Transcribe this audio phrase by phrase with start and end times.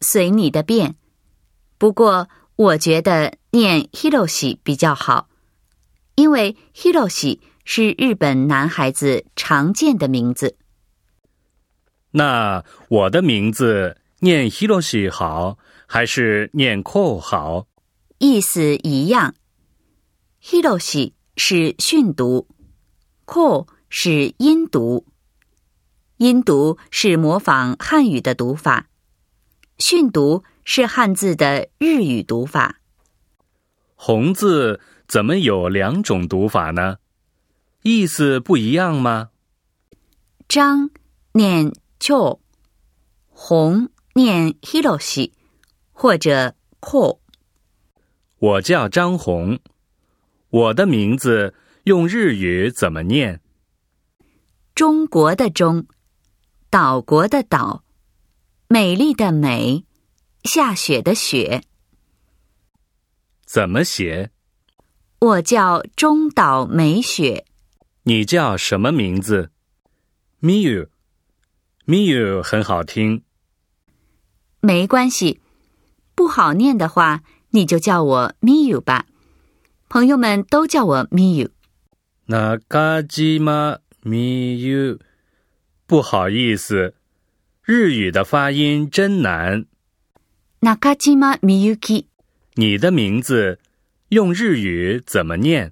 [0.00, 0.96] 随你的便。
[1.78, 5.28] 不过我觉得念 Hiroshi 比较好，
[6.14, 10.56] 因为 Hiroshi 是日本男孩子常见的名字。
[12.10, 17.66] 那我的名字念 Hiroshi 好，还是念 Ko 好？
[18.18, 19.34] 意思一样。
[20.42, 22.46] Hiroshi 是训读
[23.24, 25.06] ，Ko 是音读。
[26.18, 28.89] 音读是模仿汉语的读法，
[29.80, 32.80] 训读是汉字的日语读法。
[33.94, 34.78] 红字
[35.08, 36.98] 怎么有两种读法呢？
[37.82, 39.30] 意思不一样吗？
[40.46, 40.90] 张
[41.32, 42.40] 念秋，
[43.30, 45.32] 红念 Hiroshi，
[45.92, 47.20] 或者 Ko。
[48.38, 49.60] 我叫张红，
[50.50, 53.40] 我的名字用日语怎么念？
[54.74, 55.86] 中国的中。
[56.68, 57.82] 岛国的岛，
[58.72, 59.84] 美丽的美，
[60.44, 61.64] 下雪的雪，
[63.44, 64.30] 怎么写？
[65.18, 67.46] 我叫中岛美雪。
[68.04, 69.50] 你叫什么名字
[70.40, 73.24] ？Miu，Miu 很好听。
[74.60, 75.40] 没关系，
[76.14, 79.06] 不好念的话，你就叫我 Miu 吧。
[79.88, 81.50] 朋友们都叫我 Miu。
[82.26, 85.00] 那嘎叽吗？Miu。
[85.88, 86.94] 不好意思，
[87.69, 89.65] 日语的发音真难。
[90.61, 92.05] 中島みゆき，
[92.55, 93.59] 你的名字
[94.09, 95.71] 用日语怎么念？